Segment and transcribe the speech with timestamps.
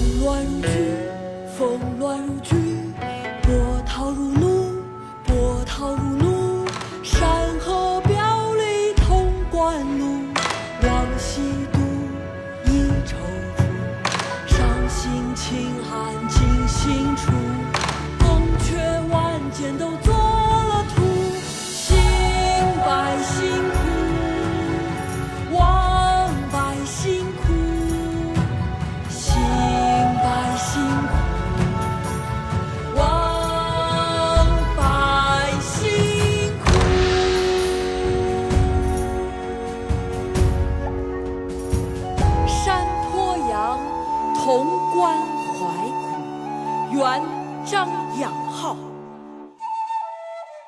[0.00, 0.68] 风乱如炬，
[1.58, 2.56] 风乱如炬，
[3.42, 4.82] 波涛如怒，
[5.26, 6.66] 波涛如怒。
[7.02, 7.28] 山
[7.60, 10.24] 河表里潼关路，
[10.84, 11.78] 往昔度，
[12.64, 13.12] 一踌躇。
[14.46, 17.29] 伤心清寒尽心处，
[44.50, 45.16] 潼关
[45.54, 45.62] 怀
[46.90, 47.22] 苦，元
[47.64, 48.76] 张养浩。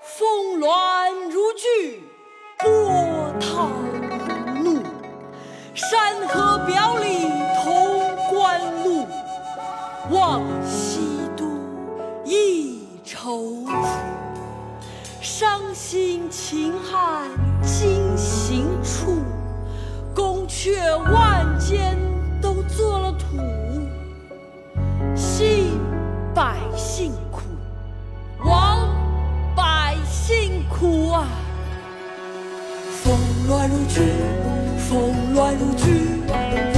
[0.03, 2.09] 风峦如聚，
[2.59, 3.69] 波涛
[4.55, 4.81] 如怒。
[5.75, 7.27] 山河表里
[7.65, 9.05] 潼关路，
[10.11, 11.45] 望西都
[12.25, 13.69] 一踌躇。
[15.21, 17.29] 伤心秦汉
[33.03, 34.01] 风乱如织，
[34.89, 36.72] 风乱如织。